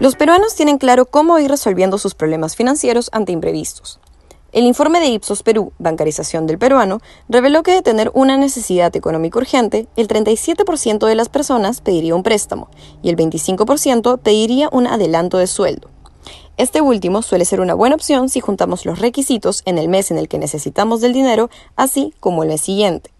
[0.00, 3.98] Los peruanos tienen claro cómo ir resolviendo sus problemas financieros ante imprevistos.
[4.52, 9.38] El informe de Ipsos Perú, Bancarización del Peruano, reveló que de tener una necesidad económica
[9.40, 12.68] urgente, el 37% de las personas pediría un préstamo
[13.02, 15.90] y el 25% pediría un adelanto de sueldo.
[16.56, 20.18] Este último suele ser una buena opción si juntamos los requisitos en el mes en
[20.18, 23.10] el que necesitamos del dinero, así como el mes siguiente.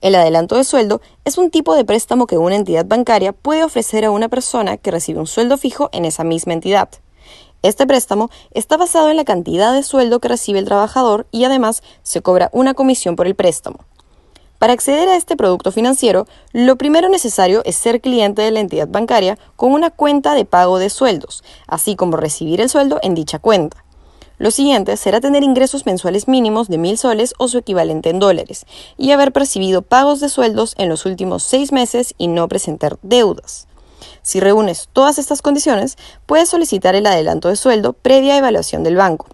[0.00, 4.06] El adelanto de sueldo es un tipo de préstamo que una entidad bancaria puede ofrecer
[4.06, 6.88] a una persona que recibe un sueldo fijo en esa misma entidad.
[7.62, 11.82] Este préstamo está basado en la cantidad de sueldo que recibe el trabajador y además
[12.02, 13.80] se cobra una comisión por el préstamo.
[14.58, 18.88] Para acceder a este producto financiero, lo primero necesario es ser cliente de la entidad
[18.88, 23.38] bancaria con una cuenta de pago de sueldos, así como recibir el sueldo en dicha
[23.38, 23.84] cuenta.
[24.40, 28.64] Lo siguiente será tener ingresos mensuales mínimos de mil soles o su equivalente en dólares,
[28.96, 33.68] y haber percibido pagos de sueldos en los últimos seis meses y no presentar deudas.
[34.22, 39.26] Si reúnes todas estas condiciones, puedes solicitar el adelanto de sueldo previa evaluación del banco.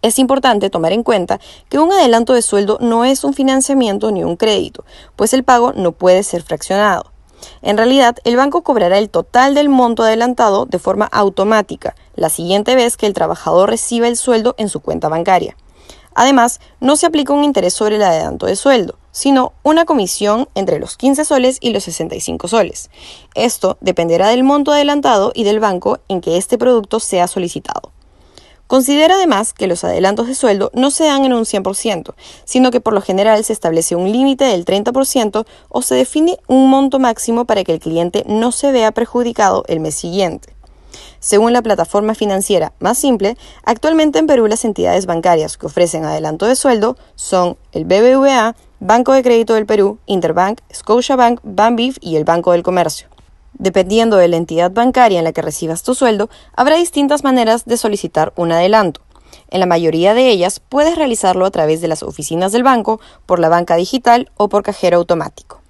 [0.00, 1.38] Es importante tomar en cuenta
[1.68, 5.74] que un adelanto de sueldo no es un financiamiento ni un crédito, pues el pago
[5.74, 7.13] no puede ser fraccionado.
[7.62, 12.74] En realidad, el banco cobrará el total del monto adelantado de forma automática la siguiente
[12.74, 15.56] vez que el trabajador reciba el sueldo en su cuenta bancaria.
[16.14, 20.78] Además, no se aplica un interés sobre el adelanto de sueldo, sino una comisión entre
[20.78, 22.90] los 15 soles y los 65 soles.
[23.34, 27.93] Esto dependerá del monto adelantado y del banco en que este producto sea solicitado.
[28.66, 32.80] Considera además que los adelantos de sueldo no se dan en un 100%, sino que
[32.80, 37.44] por lo general se establece un límite del 30% o se define un monto máximo
[37.44, 40.54] para que el cliente no se vea perjudicado el mes siguiente.
[41.20, 46.46] Según la plataforma financiera más simple, actualmente en Perú las entidades bancarias que ofrecen adelanto
[46.46, 52.24] de sueldo son el BBVA, Banco de Crédito del Perú, Interbank, Scotiabank, Banbif y el
[52.24, 53.13] Banco del Comercio.
[53.58, 57.76] Dependiendo de la entidad bancaria en la que recibas tu sueldo, habrá distintas maneras de
[57.76, 59.00] solicitar un adelanto.
[59.48, 63.38] En la mayoría de ellas puedes realizarlo a través de las oficinas del banco, por
[63.38, 65.63] la banca digital o por cajero automático.